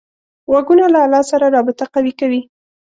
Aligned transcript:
غوږونه 0.49 0.85
له 0.93 0.99
الله 1.05 1.21
سره 1.31 1.45
رابطه 1.55 1.85
قوي 1.93 2.13
کوي 2.19 2.41